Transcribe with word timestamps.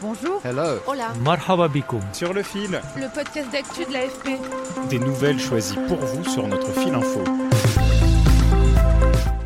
Bonjour. 0.00 0.40
Hello. 0.44 0.78
Hola. 0.86 1.12
Marhaba 1.24 1.68
bikoum. 1.68 2.00
Sur 2.12 2.32
le 2.32 2.42
fil, 2.42 2.80
Le 2.96 3.12
podcast 3.12 3.50
d'actu 3.50 3.84
de 3.84 3.92
l'AFP. 3.92 4.38
des 4.90 4.98
nouvelles 4.98 5.40
choisies 5.40 5.76
pour 5.88 5.98
vous 5.98 6.24
sur 6.24 6.46
notre 6.46 6.70
fil 6.72 6.94
info. 6.94 7.22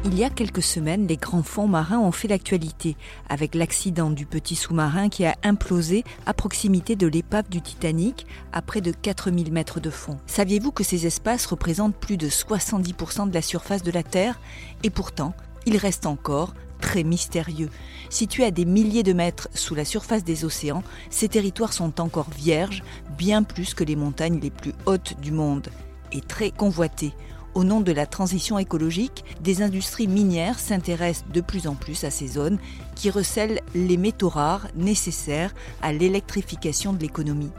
Il 0.04 0.18
y 0.18 0.24
a 0.24 0.30
quelques 0.30 0.62
semaines, 0.62 1.06
les 1.06 1.16
grands 1.16 1.42
fonds 1.42 1.68
marins 1.68 1.98
ont 1.98 2.12
fait 2.12 2.28
l'actualité, 2.28 2.96
avec 3.30 3.54
l'accident 3.54 4.10
du 4.10 4.26
petit 4.26 4.54
sous-marin 4.56 5.08
qui 5.08 5.24
a 5.24 5.34
implosé 5.42 6.04
à 6.26 6.34
proximité 6.34 6.96
de 6.96 7.06
l'épave 7.06 7.48
du 7.48 7.62
Titanic, 7.62 8.26
à 8.52 8.60
près 8.60 8.82
de 8.82 8.92
4000 8.92 9.50
mètres 9.52 9.80
de 9.80 9.88
fond. 9.88 10.18
Saviez-vous 10.26 10.70
que 10.70 10.84
ces 10.84 11.06
espaces 11.06 11.46
représentent 11.46 11.96
plus 11.96 12.18
de 12.18 12.28
70% 12.28 13.30
de 13.30 13.34
la 13.34 13.40
surface 13.42 13.82
de 13.82 13.90
la 13.90 14.02
Terre? 14.02 14.38
Et 14.82 14.90
pourtant, 14.90 15.32
ils 15.64 15.78
restent 15.78 16.06
encore 16.06 16.52
très 16.82 17.04
mystérieux. 17.04 17.70
Situés 18.10 18.44
à 18.44 18.50
des 18.50 18.66
milliers 18.66 19.02
de 19.02 19.14
mètres 19.14 19.48
sous 19.54 19.74
la 19.74 19.86
surface 19.86 20.24
des 20.24 20.44
océans, 20.44 20.82
ces 21.08 21.28
territoires 21.28 21.72
sont 21.72 21.98
encore 21.98 22.28
vierges, 22.28 22.82
bien 23.16 23.42
plus 23.42 23.72
que 23.72 23.84
les 23.84 23.96
montagnes 23.96 24.40
les 24.40 24.50
plus 24.50 24.74
hautes 24.84 25.18
du 25.22 25.32
monde, 25.32 25.68
et 26.12 26.20
très 26.20 26.50
convoités. 26.50 27.14
Au 27.54 27.64
nom 27.64 27.82
de 27.82 27.92
la 27.92 28.06
transition 28.06 28.58
écologique, 28.58 29.24
des 29.42 29.62
industries 29.62 30.08
minières 30.08 30.58
s'intéressent 30.58 31.26
de 31.32 31.40
plus 31.42 31.66
en 31.66 31.74
plus 31.74 32.04
à 32.04 32.10
ces 32.10 32.26
zones 32.26 32.58
qui 32.94 33.10
recèlent 33.10 33.60
les 33.74 33.98
métaux 33.98 34.30
rares 34.30 34.68
nécessaires 34.74 35.54
à 35.82 35.92
l'électrification 35.92 36.94
de 36.94 37.00
l'économie. 37.00 37.52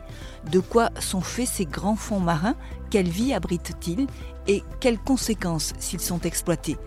De 0.52 0.60
quoi 0.60 0.90
sont 1.00 1.22
faits 1.22 1.48
ces 1.48 1.66
grands 1.66 1.96
fonds 1.96 2.20
marins? 2.20 2.56
Quelle 2.90 3.10
vie 3.10 3.34
abritent-ils? 3.34 4.08
Et 4.48 4.64
quelles 4.80 5.00
conséquences 5.00 5.74
s'ils 5.80 6.02
sont 6.02 6.22
exploités? 6.22 6.78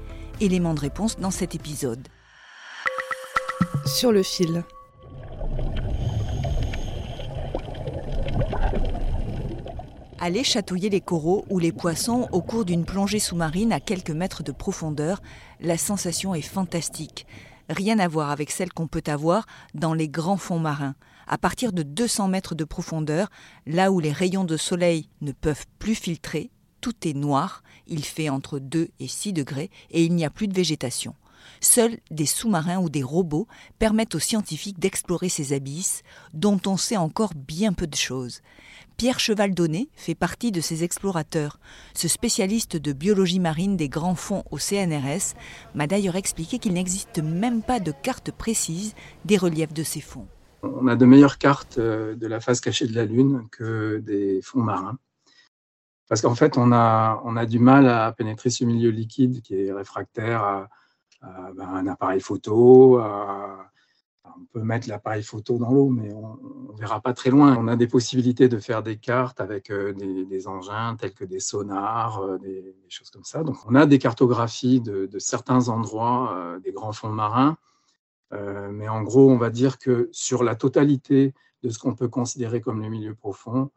Élément 0.41 0.75
de 0.75 0.81
réponse 0.81 1.17
dans 1.17 1.31
cet 1.31 1.55
épisode. 1.55 2.09
Sur 3.85 4.13
le 4.13 4.23
fil. 4.23 4.65
Aller 10.19 10.45
chatouiller 10.45 10.89
les 10.89 11.01
coraux 11.01 11.45
ou 11.51 11.59
les 11.59 11.73
poissons 11.73 12.29
au 12.33 12.41
cours 12.41 12.65
d'une 12.65 12.85
plongée 12.85 13.19
sous-marine 13.19 13.73
à 13.73 13.81
quelques 13.81 14.11
mètres 14.11 14.43
de 14.43 14.53
profondeur, 14.53 15.21
la 15.61 15.77
sensation 15.77 16.35
est 16.35 16.43
fantastique. 16.43 17.27
Rien 17.69 17.99
à 17.99 18.09
voir 18.09 18.31
avec 18.31 18.51
celle 18.51 18.73
qu'on 18.73 18.87
peut 18.87 19.05
avoir 19.07 19.47
dans 19.75 19.95
les 19.95 20.09
grands 20.09 20.37
fonds 20.37 20.61
marins. 20.61 20.95
À 21.27 21.39
partir 21.39 21.73
de 21.73 21.83
200 21.83 22.29
mètres 22.29 22.55
de 22.55 22.65
profondeur, 22.65 23.29
là 23.67 23.91
où 23.91 24.01
les 24.01 24.13
rayons 24.13 24.45
de 24.45 24.57
soleil 24.57 25.09
ne 25.21 25.33
peuvent 25.33 25.67
plus 25.79 25.97
filtrer, 25.97 26.51
tout 26.81 27.07
est 27.07 27.15
noir, 27.15 27.63
il 27.89 28.05
fait 28.05 28.29
entre 28.29 28.59
2 28.59 28.89
et 29.01 29.09
6 29.09 29.33
degrés 29.33 29.71
et 29.91 30.05
il 30.05 30.15
n'y 30.15 30.25
a 30.25 30.31
plus 30.31 30.47
de 30.47 30.55
végétation. 30.55 31.15
Seuls 31.61 31.99
des 32.11 32.27
sous-marins 32.27 32.79
ou 32.79 32.89
des 32.89 33.03
robots 33.03 33.47
permettent 33.79 34.15
aux 34.15 34.21
scientifiques 34.21 34.79
d'explorer 34.79 35.29
ces 35.29 35.53
abysses 35.53 36.03
dont 36.35 36.61
on 36.67 36.77
sait 36.77 36.97
encore 36.97 37.35
bien 37.35 37.73
peu 37.73 37.87
de 37.87 37.95
choses. 37.95 38.41
Pierre 38.97 39.21
Cheval-Donné 39.21 39.91
fait 39.95 40.15
partie 40.15 40.53
de 40.53 40.63
ces 40.63 40.83
explorateurs. 40.83 41.59
Ce 41.95 42.09
spécialiste 42.09 42.77
de 42.77 42.93
biologie 42.93 43.41
marine 43.41 43.77
des 43.77 43.91
grands 43.91 44.15
fonds 44.15 44.43
au 44.51 44.59
CNRS 44.59 45.35
m'a 45.75 45.87
d'ailleurs 45.87 46.17
expliqué 46.17 46.59
qu'il 46.59 46.73
n'existe 46.73 47.19
même 47.19 47.63
pas 47.63 47.79
de 47.79 47.93
carte 47.93 48.31
précise 48.31 48.95
des 49.27 49.37
reliefs 49.37 49.75
de 49.75 49.83
ces 49.83 50.01
fonds. 50.01 50.27
On 50.63 50.87
a 50.87 50.97
de 50.97 51.05
meilleures 51.05 51.39
cartes 51.39 51.79
euh, 51.79 52.15
de 52.15 52.27
la 52.27 52.41
face 52.41 52.61
cachée 52.61 52.87
de 52.87 52.95
la 52.95 53.05
Lune 53.05 53.47
que 53.53 53.99
des 53.99 54.41
fonds 54.43 54.63
marins. 54.63 54.99
Parce 56.09 56.23
qu'en 56.23 56.35
fait, 56.35 56.57
on 56.57 56.73
a, 56.73 57.21
on 57.25 57.37
a 57.37 57.47
du 57.47 57.59
mal 57.59 57.89
à 57.89 58.13
pénétrer 58.13 58.49
ce 58.51 58.65
milieu 58.65 58.91
liquide 58.91 59.43
qui 59.43 59.55
est 59.55 59.73
réfractaire 59.73 60.43
à, 60.43 60.69
ben, 61.23 61.69
un 61.69 61.87
appareil 61.87 62.21
photo. 62.21 62.99
à- 62.99 63.71
on 64.39 64.45
peut 64.53 64.63
mettre 64.63 64.89
l'appareil 64.89 65.23
photo 65.23 65.59
dans 65.59 65.73
l'eau, 65.73 65.89
mais 65.89 66.13
on 66.13 66.73
ne 66.73 66.79
verra 66.79 67.01
pas 67.01 67.13
très 67.13 67.31
loin. 67.31 67.57
On 67.59 67.69
a 67.69 67.77
des 67.77 67.87
possibilités 67.87 68.49
de 68.49 68.59
faire 68.59 68.83
des 68.83 68.97
cartes 68.97 69.41
avec 69.41 69.71
euh, 69.71 69.93
des, 69.93 70.49
engins 70.49 70.97
tels 70.97 71.15
que 71.15 71.25
des 71.25 71.41
sonars, 71.41 72.21
euh, 72.23 72.39
des, 72.39 72.75
choses 72.89 73.11
comme 73.11 73.25
ça. 73.25 73.43
Donc, 73.43 73.57
on 73.67 73.75
a 73.75 73.87
des 73.87 73.99
cartographies 73.99 74.81
de, 74.81 75.09
certains 75.19 75.69
endroits 75.69 76.35
euh, 76.37 76.59
des 76.61 76.73
grands 76.73 76.93
fonds 76.93 77.13
marins. 77.13 77.57
Euh, 78.33 78.71
mais 78.73 78.89
en 78.89 79.03
gros, 79.03 79.31
on 79.31 79.39
va 79.39 79.51
dire 79.51 79.79
que 79.79 80.09
sur 80.13 80.43
la 80.43 80.57
totalité 80.57 81.33
de 81.63 81.71
ce 81.71 81.79
qu'on 81.79 81.95
peut 81.95 82.09
considérer 82.09 82.61
comme 82.61 82.83
les 82.83 82.91
milieux 82.91 83.15
profonds, 83.15 83.71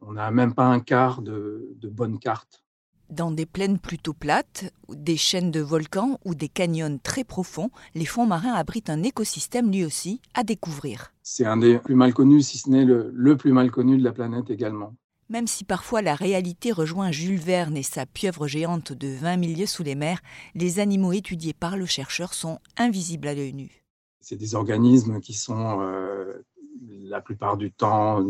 on 0.00 0.12
n'a 0.12 0.30
même 0.30 0.54
pas 0.54 0.66
un 0.66 0.80
quart 0.80 1.22
de, 1.22 1.70
de 1.76 1.88
bonnes 1.88 2.18
cartes. 2.18 2.65
Dans 3.10 3.30
des 3.30 3.46
plaines 3.46 3.78
plutôt 3.78 4.14
plates, 4.14 4.72
des 4.88 5.16
chaînes 5.16 5.52
de 5.52 5.60
volcans 5.60 6.18
ou 6.24 6.34
des 6.34 6.48
canyons 6.48 6.98
très 7.00 7.22
profonds, 7.22 7.70
les 7.94 8.04
fonds 8.04 8.26
marins 8.26 8.52
abritent 8.52 8.90
un 8.90 9.04
écosystème 9.04 9.70
lui 9.70 9.84
aussi 9.84 10.20
à 10.34 10.42
découvrir. 10.42 11.12
C'est 11.22 11.46
un 11.46 11.56
des 11.56 11.78
plus 11.78 11.94
mal 11.94 12.12
connus, 12.12 12.42
si 12.42 12.58
ce 12.58 12.68
n'est 12.68 12.84
le, 12.84 13.12
le 13.14 13.36
plus 13.36 13.52
mal 13.52 13.70
connu 13.70 13.96
de 13.96 14.02
la 14.02 14.12
planète 14.12 14.50
également. 14.50 14.94
Même 15.28 15.46
si 15.46 15.64
parfois 15.64 16.02
la 16.02 16.14
réalité 16.14 16.72
rejoint 16.72 17.10
Jules 17.12 17.38
Verne 17.38 17.76
et 17.76 17.82
sa 17.82 18.06
pieuvre 18.06 18.46
géante 18.46 18.92
de 18.92 19.08
20 19.08 19.36
milieux 19.36 19.66
sous 19.66 19.82
les 19.82 19.94
mers, 19.94 20.20
les 20.54 20.78
animaux 20.78 21.12
étudiés 21.12 21.54
par 21.54 21.76
le 21.76 21.86
chercheur 21.86 22.34
sont 22.34 22.58
invisibles 22.76 23.28
à 23.28 23.34
l'œil 23.34 23.54
nu. 23.54 23.84
C'est 24.20 24.36
des 24.36 24.54
organismes 24.56 25.20
qui 25.20 25.34
sont 25.34 25.80
euh, 25.80 26.44
la 26.88 27.20
plupart 27.20 27.56
du 27.56 27.72
temps 27.72 28.24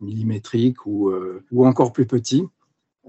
millimétriques 0.00 0.86
ou, 0.86 1.10
euh, 1.10 1.44
ou 1.50 1.66
encore 1.66 1.92
plus 1.92 2.06
petits. 2.06 2.44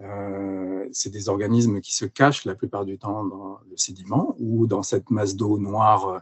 Euh, 0.02 0.88
c'est 0.92 1.10
des 1.10 1.30
organismes 1.30 1.82
qui 1.82 1.94
se 1.94 2.06
cachent 2.06 2.46
la 2.46 2.56
plupart 2.56 2.86
du 2.86 2.98
temps 2.98 3.26
dans 3.26 3.60
le 3.70 3.78
sédiment 3.78 4.36
ou 4.40 4.66
dans 4.66 4.84
cette 4.84 5.10
masse 5.10 5.36
d'eau 5.36 5.58
noire 5.58 6.08
euh, 6.08 6.20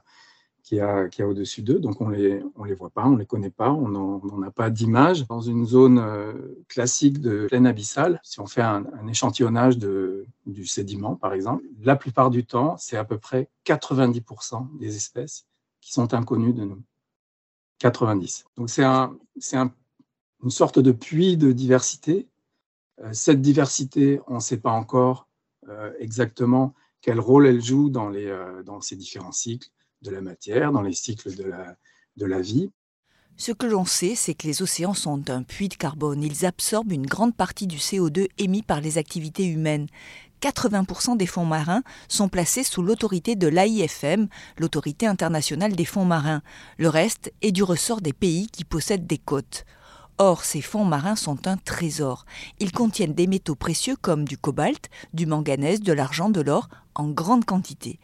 qui 0.63 0.79
a, 0.79 1.07
qui 1.07 1.21
a 1.21 1.27
au-dessus 1.27 1.61
d'eux. 1.61 1.79
Donc 1.79 2.01
on 2.01 2.09
les, 2.09 2.43
on 2.55 2.63
les 2.63 2.73
voit 2.73 2.89
pas, 2.89 3.05
on 3.05 3.15
les 3.15 3.25
connaît 3.25 3.51
pas, 3.51 3.71
on 3.71 3.87
n'en 3.87 4.41
a 4.41 4.51
pas 4.51 4.69
d'image. 4.69 5.27
Dans 5.27 5.41
une 5.41 5.65
zone 5.65 5.99
euh, 5.99 6.33
classique 6.67 7.21
de 7.21 7.47
plaine 7.47 7.67
abyssale, 7.67 8.19
si 8.23 8.39
on 8.39 8.47
fait 8.47 8.61
un, 8.61 8.85
échantillonnage 9.07 9.77
de, 9.77 10.25
du 10.45 10.65
sédiment, 10.65 11.15
par 11.15 11.33
exemple, 11.33 11.63
la 11.81 11.95
plupart 11.95 12.29
du 12.29 12.45
temps, 12.45 12.75
c'est 12.77 12.97
à 12.97 13.05
peu 13.05 13.17
près 13.17 13.47
90% 13.65 14.77
des 14.79 14.95
espèces 14.95 15.45
qui 15.79 15.93
sont 15.93 16.13
inconnues 16.13 16.53
de 16.53 16.65
nous. 16.65 16.81
90. 17.79 18.45
Donc 18.57 18.69
c'est 18.69 18.83
un, 18.83 19.15
un, 19.53 19.71
une 20.43 20.49
sorte 20.49 20.79
de 20.79 20.91
puits 20.91 21.37
de 21.37 21.51
diversité. 21.51 22.27
Euh, 23.03 23.09
cette 23.13 23.41
diversité, 23.41 24.19
on 24.27 24.35
ne 24.35 24.39
sait 24.39 24.57
pas 24.57 24.71
encore 24.71 25.27
euh, 25.69 25.91
exactement 25.99 26.73
quel 27.01 27.19
rôle 27.19 27.47
elle 27.47 27.61
joue 27.61 27.89
dans, 27.89 28.09
les, 28.09 28.27
euh, 28.27 28.63
dans 28.63 28.81
ces 28.81 28.95
différents 28.95 29.31
cycles 29.31 29.69
de 30.01 30.11
la 30.11 30.21
matière, 30.21 30.71
dans 30.71 30.81
les 30.81 30.93
cycles 30.93 31.35
de 31.35 31.43
la, 31.43 31.75
de 32.15 32.25
la 32.25 32.41
vie. 32.41 32.71
Ce 33.39 33.51
que 33.51 33.67
l'on 33.67 33.85
sait, 33.85 34.15
c'est 34.15 34.33
que 34.33 34.47
les 34.47 34.63
océans 34.63 34.95
sont 34.95 35.29
un 35.29 35.43
puits 35.43 35.69
de 35.69 35.75
carbone. 35.75 36.23
Ils 36.23 36.45
absorbent 36.45 36.91
une 36.91 37.05
grande 37.05 37.35
partie 37.35 37.67
du 37.67 37.77
CO2 37.77 38.27
émis 38.39 38.63
par 38.63 38.81
les 38.81 38.97
activités 38.97 39.45
humaines. 39.45 39.87
80% 40.41 41.17
des 41.17 41.27
fonds 41.27 41.45
marins 41.45 41.83
sont 42.07 42.29
placés 42.29 42.63
sous 42.63 42.81
l'autorité 42.81 43.35
de 43.35 43.47
l'AIFM, 43.47 44.27
l'autorité 44.57 45.05
internationale 45.05 45.75
des 45.75 45.85
fonds 45.85 46.05
marins. 46.05 46.41
Le 46.77 46.89
reste 46.89 47.31
est 47.41 47.51
du 47.51 47.61
ressort 47.61 48.01
des 48.01 48.13
pays 48.13 48.47
qui 48.47 48.63
possèdent 48.63 49.07
des 49.07 49.17
côtes. 49.19 49.65
Or, 50.19 50.45
ces 50.45 50.61
fonds 50.61 50.85
marins 50.85 51.15
sont 51.15 51.47
un 51.47 51.57
trésor. 51.57 52.25
Ils 52.59 52.71
contiennent 52.71 53.13
des 53.13 53.27
métaux 53.27 53.53
précieux 53.53 53.95
comme 53.95 54.25
du 54.25 54.35
cobalt, 54.35 54.89
du 55.13 55.27
manganèse, 55.27 55.81
de 55.81 55.93
l'argent, 55.93 56.29
de 56.29 56.41
l'or, 56.41 56.69
en 56.95 57.07
grande 57.07 57.45
quantité. 57.45 57.99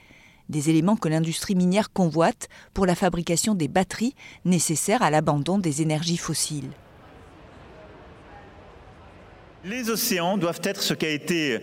Des 0.48 0.70
éléments 0.70 0.96
que 0.96 1.10
l'industrie 1.10 1.56
minière 1.56 1.92
convoite 1.92 2.50
pour 2.76 2.86
la 2.86 2.94
fabrication 2.94 3.56
des 3.56 3.68
batteries 3.68 4.14
nécessaires 4.46 5.02
à 5.02 5.10
l'abandon 5.10 5.58
des 5.58 5.82
énergies 5.82 6.18
fossiles. 6.18 6.70
Les 9.66 9.90
océans 9.90 10.38
doivent 10.38 10.62
être 10.64 10.84
ce 10.84 10.94
qu'a 10.94 11.10
été 11.10 11.62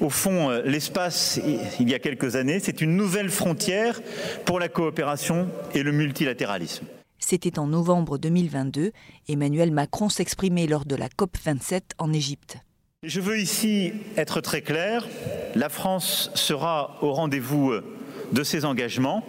au 0.00 0.10
fond 0.10 0.50
l'espace 0.64 1.38
il 1.78 1.88
y 1.88 1.94
a 1.94 2.00
quelques 2.00 2.34
années. 2.34 2.58
C'est 2.58 2.80
une 2.80 2.96
nouvelle 2.96 3.30
frontière 3.30 4.00
pour 4.44 4.58
la 4.58 4.68
coopération 4.68 5.48
et 5.72 5.84
le 5.84 5.92
multilatéralisme. 5.92 6.86
C'était 7.26 7.58
en 7.58 7.66
novembre 7.66 8.18
2022. 8.18 8.92
Emmanuel 9.28 9.70
Macron 9.70 10.10
s'exprimait 10.10 10.66
lors 10.66 10.84
de 10.84 10.94
la 10.94 11.08
COP27 11.08 11.80
en 11.96 12.12
Égypte. 12.12 12.58
Je 13.02 13.18
veux 13.18 13.38
ici 13.38 13.94
être 14.18 14.42
très 14.42 14.60
clair. 14.60 15.08
La 15.54 15.70
France 15.70 16.30
sera 16.34 16.98
au 17.00 17.14
rendez-vous 17.14 17.72
de 18.32 18.42
ses 18.44 18.66
engagements 18.66 19.24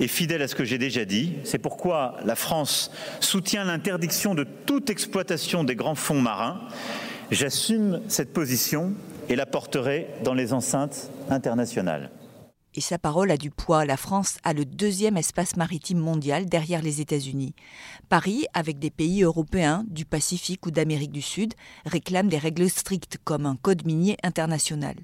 et 0.00 0.08
fidèle 0.08 0.42
à 0.42 0.48
ce 0.48 0.56
que 0.56 0.64
j'ai 0.64 0.78
déjà 0.78 1.04
dit. 1.04 1.34
C'est 1.44 1.58
pourquoi 1.58 2.16
la 2.24 2.34
France 2.34 2.90
soutient 3.20 3.64
l'interdiction 3.64 4.34
de 4.34 4.44
toute 4.66 4.90
exploitation 4.90 5.62
des 5.62 5.76
grands 5.76 5.94
fonds 5.94 6.20
marins. 6.20 6.60
J'assume 7.30 8.00
cette 8.08 8.32
position 8.32 8.94
et 9.28 9.36
la 9.36 9.46
porterai 9.46 10.08
dans 10.24 10.34
les 10.34 10.52
enceintes 10.52 11.08
internationales. 11.30 12.10
Et 12.74 12.80
sa 12.80 12.98
parole 12.98 13.30
a 13.30 13.36
du 13.36 13.50
poids. 13.50 13.84
La 13.84 13.96
France 13.96 14.38
a 14.44 14.52
le 14.52 14.64
deuxième 14.64 15.16
espace 15.16 15.56
maritime 15.56 15.98
mondial 15.98 16.46
derrière 16.46 16.82
les 16.82 17.00
États-Unis. 17.00 17.54
Paris, 18.08 18.46
avec 18.54 18.78
des 18.78 18.90
pays 18.90 19.22
européens, 19.22 19.84
du 19.88 20.04
Pacifique 20.04 20.64
ou 20.66 20.70
d'Amérique 20.70 21.12
du 21.12 21.22
Sud, 21.22 21.54
réclame 21.84 22.28
des 22.28 22.38
règles 22.38 22.70
strictes 22.70 23.18
comme 23.24 23.46
un 23.46 23.56
code 23.56 23.84
minier 23.84 24.16
international 24.22 24.96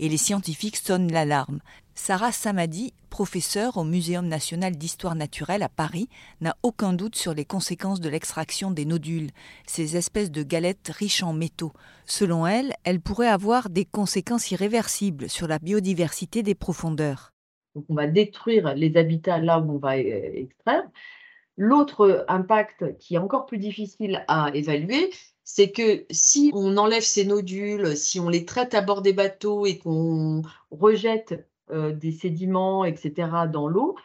et 0.00 0.08
les 0.08 0.16
scientifiques 0.16 0.78
sonnent 0.78 1.12
l'alarme. 1.12 1.60
Sarah 1.94 2.32
Samadi, 2.32 2.94
professeure 3.10 3.76
au 3.76 3.84
Muséum 3.84 4.26
national 4.26 4.76
d'histoire 4.76 5.14
naturelle 5.14 5.62
à 5.62 5.68
Paris, 5.68 6.08
n'a 6.40 6.56
aucun 6.62 6.94
doute 6.94 7.16
sur 7.16 7.34
les 7.34 7.44
conséquences 7.44 8.00
de 8.00 8.08
l'extraction 8.08 8.70
des 8.70 8.86
nodules, 8.86 9.30
ces 9.66 9.98
espèces 9.98 10.30
de 10.30 10.42
galettes 10.42 10.90
riches 10.92 11.22
en 11.22 11.34
métaux. 11.34 11.72
Selon 12.06 12.46
elle, 12.46 12.72
elles 12.84 13.00
pourraient 13.00 13.28
avoir 13.28 13.68
des 13.68 13.84
conséquences 13.84 14.50
irréversibles 14.50 15.28
sur 15.28 15.46
la 15.46 15.58
biodiversité 15.58 16.42
des 16.42 16.54
profondeurs. 16.54 17.34
on 17.74 17.94
va 17.94 18.06
détruire 18.06 18.74
les 18.74 18.96
habitats 18.96 19.38
là 19.38 19.60
où 19.60 19.72
on 19.72 19.78
va 19.78 19.98
euh, 19.98 20.30
extraire. 20.34 20.88
L'autre 21.58 22.24
impact 22.28 22.96
qui 22.98 23.16
est 23.16 23.18
encore 23.18 23.44
plus 23.44 23.58
difficile 23.58 24.24
à 24.28 24.50
évaluer, 24.54 25.10
c'est 25.52 25.72
que 25.72 26.04
si 26.12 26.52
on 26.54 26.76
enlève 26.76 27.02
ces 27.02 27.24
nodules, 27.24 27.96
si 27.96 28.20
on 28.20 28.28
les 28.28 28.44
traite 28.44 28.72
à 28.72 28.82
bord 28.82 29.02
des 29.02 29.12
bateaux 29.12 29.66
et 29.66 29.78
qu'on 29.78 30.42
rejette 30.70 31.44
euh, 31.72 31.92
des 31.92 32.12
sédiments, 32.12 32.84
etc., 32.84 33.28
dans 33.52 33.66
l'eau, 33.66 33.96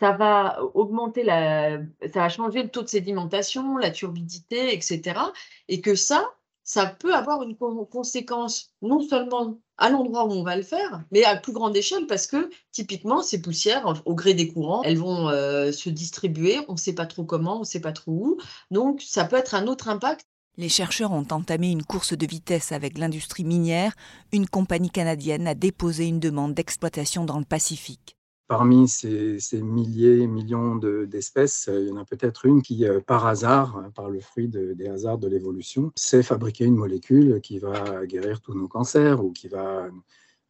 ça 0.00 0.12
va 0.12 0.60
augmenter 0.74 1.24
ça 1.24 2.20
va 2.20 2.28
changer 2.28 2.64
le 2.64 2.68
taux 2.68 2.82
de 2.82 2.88
sédimentation, 2.88 3.76
la 3.76 3.90
turbidité, 3.90 4.74
etc. 4.74 5.20
Et 5.68 5.80
que 5.80 5.94
ça, 5.94 6.32
ça 6.64 6.86
peut 6.86 7.14
avoir 7.14 7.44
une 7.44 7.56
conséquence 7.56 8.72
non 8.82 9.00
seulement 9.00 9.60
à 9.76 9.90
l'endroit 9.90 10.24
où 10.24 10.32
on 10.32 10.42
va 10.42 10.56
le 10.56 10.62
faire, 10.62 11.04
mais 11.12 11.22
à 11.22 11.36
plus 11.36 11.52
grande 11.52 11.76
échelle 11.76 12.08
parce 12.08 12.26
que 12.26 12.50
typiquement 12.72 13.22
ces 13.22 13.40
poussières, 13.40 14.02
au 14.04 14.14
gré 14.16 14.34
des 14.34 14.48
courants, 14.48 14.82
elles 14.82 14.98
vont 14.98 15.28
euh, 15.28 15.70
se 15.70 15.90
distribuer, 15.90 16.58
on 16.66 16.72
ne 16.72 16.78
sait 16.78 16.94
pas 16.94 17.06
trop 17.06 17.24
comment, 17.24 17.58
on 17.58 17.60
ne 17.60 17.64
sait 17.64 17.80
pas 17.80 17.92
trop 17.92 18.12
où. 18.12 18.38
Donc 18.72 19.00
ça 19.00 19.24
peut 19.24 19.36
être 19.36 19.54
un 19.54 19.68
autre 19.68 19.88
impact 19.88 20.26
les 20.58 20.68
chercheurs 20.68 21.12
ont 21.12 21.26
entamé 21.30 21.70
une 21.70 21.84
course 21.84 22.14
de 22.14 22.26
vitesse 22.26 22.72
avec 22.72 22.98
l'industrie 22.98 23.44
minière. 23.44 23.94
Une 24.32 24.46
compagnie 24.46 24.90
canadienne 24.90 25.46
a 25.46 25.54
déposé 25.54 26.06
une 26.06 26.18
demande 26.18 26.52
d'exploitation 26.52 27.24
dans 27.24 27.38
le 27.38 27.44
Pacifique. 27.44 28.16
Parmi 28.48 28.88
ces, 28.88 29.38
milliers, 29.52 30.26
millions 30.26 30.76
d'espèces, 30.76 31.70
il 31.72 31.88
y 31.88 31.92
en 31.92 31.98
a 31.98 32.04
peut-être 32.04 32.46
une 32.46 32.62
qui, 32.62 32.86
euh, 32.86 32.98
par 33.00 33.26
hasard, 33.26 33.76
hein, 33.76 33.92
par 33.94 34.08
le 34.10 34.20
fruit 34.20 34.48
des 34.48 34.88
hasards 34.88 35.18
de 35.18 35.28
l'évolution, 35.28 35.92
sait 35.94 36.22
fabriquer 36.22 36.64
une 36.64 36.76
molécule 36.76 37.40
qui 37.40 37.58
va 37.58 38.06
guérir 38.06 38.40
tous 38.40 38.54
nos 38.54 38.66
cancers 38.66 39.22
ou 39.22 39.32
qui 39.32 39.48
va 39.48 39.90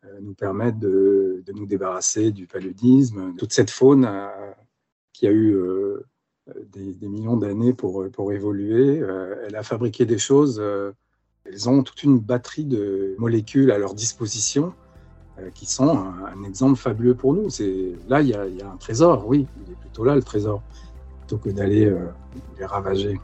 euh, 0.04 0.20
nous 0.22 0.34
permettre 0.34 0.78
de, 0.78 1.42
nous 1.54 1.66
débarrasser 1.66 2.30
du 2.30 2.46
paludisme. 2.46 3.34
Toute 3.36 3.52
cette 3.52 3.70
faune 3.70 4.08
qui 5.12 5.26
a 5.26 5.32
eu 5.32 5.54
euh, 5.56 6.06
des, 6.72 7.08
millions 7.08 7.36
d'années 7.36 7.72
pour, 7.72 8.08
pour 8.10 8.32
évoluer. 8.32 9.00
Euh, 9.00 9.46
elle 9.46 9.56
a 9.56 9.62
fabriqué 9.62 10.06
des 10.06 10.18
choses, 10.18 10.58
euh, 10.60 10.92
elles 11.44 11.68
ont 11.68 11.82
toute 11.82 12.02
une 12.02 12.18
batterie 12.18 12.64
de 12.64 13.14
molécules 13.18 13.70
à 13.70 13.78
leur 13.78 13.94
disposition 13.94 14.72
euh, 15.38 15.50
qui 15.54 15.66
sont 15.66 15.98
un, 15.98 16.44
exemple 16.44 16.76
fabuleux 16.76 17.14
pour 17.14 17.34
nous. 17.34 17.48
Là, 18.08 18.22
y, 18.22 18.34
a, 18.34 18.46
il 18.46 18.56
y, 18.56 18.62
a, 18.62 18.70
un 18.70 18.76
trésor, 18.76 19.26
oui, 19.26 19.46
il 19.66 19.72
est 19.72 19.76
plutôt 19.76 20.04
là 20.04 20.14
le 20.14 20.22
trésor, 20.22 20.62
plutôt 21.20 21.38
que 21.38 21.50
d'aller 21.50 21.92
les 22.58 22.64
ravager. 22.64 23.20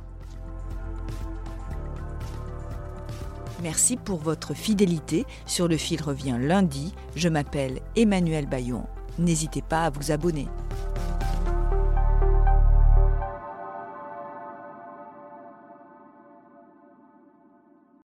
Merci 3.62 3.96
pour 3.96 4.18
votre 4.18 4.52
fidélité. 4.52 5.24
Sur 5.46 5.68
le 5.68 5.78
fil 5.78 6.02
revient 6.02 6.36
lundi. 6.38 6.94
Je 7.16 7.30
m'appelle 7.30 7.80
Emmanuel 7.96 8.46
Bayon. 8.46 8.84
N'hésitez 9.18 9.62
pas 9.62 9.84
à 9.84 9.90
vous 9.90 10.10
abonner. 10.10 10.48